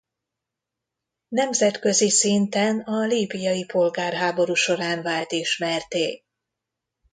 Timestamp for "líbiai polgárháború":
3.05-4.53